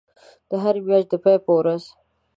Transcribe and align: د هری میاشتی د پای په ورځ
د 0.49 0.51
هری 0.63 0.81
میاشتی 0.87 1.07
د 1.11 1.13
پای 1.23 1.37
په 1.45 1.51
ورځ 1.57 1.83